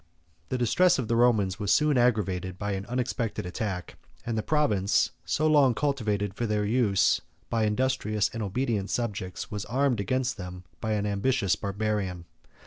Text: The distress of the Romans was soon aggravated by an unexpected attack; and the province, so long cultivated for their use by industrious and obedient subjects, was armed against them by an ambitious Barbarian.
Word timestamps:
The 0.49 0.57
distress 0.57 0.97
of 0.97 1.07
the 1.07 1.15
Romans 1.15 1.59
was 1.59 1.71
soon 1.71 1.95
aggravated 1.95 2.57
by 2.57 2.71
an 2.71 2.87
unexpected 2.87 3.45
attack; 3.45 3.97
and 4.25 4.35
the 4.35 4.41
province, 4.41 5.11
so 5.25 5.45
long 5.45 5.75
cultivated 5.75 6.33
for 6.33 6.47
their 6.47 6.65
use 6.65 7.21
by 7.51 7.65
industrious 7.65 8.27
and 8.33 8.41
obedient 8.41 8.89
subjects, 8.89 9.51
was 9.51 9.63
armed 9.65 9.99
against 9.99 10.37
them 10.37 10.63
by 10.79 10.93
an 10.93 11.05
ambitious 11.05 11.55
Barbarian. 11.55 12.25